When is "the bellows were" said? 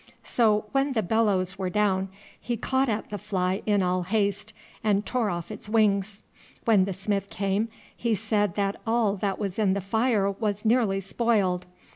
0.93-1.69